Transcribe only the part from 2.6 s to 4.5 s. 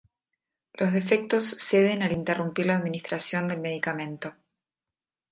la administración del medicamento.